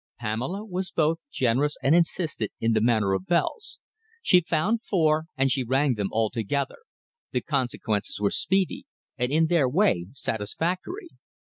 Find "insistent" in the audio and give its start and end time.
1.93-2.51